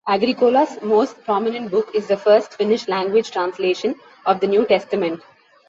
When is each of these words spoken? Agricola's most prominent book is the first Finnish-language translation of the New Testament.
Agricola's 0.07 0.79
most 0.81 1.23
prominent 1.25 1.69
book 1.69 1.91
is 1.93 2.07
the 2.07 2.17
first 2.17 2.55
Finnish-language 2.55 3.29
translation 3.29 3.93
of 4.25 4.39
the 4.39 4.47
New 4.47 4.65
Testament. 4.65 5.21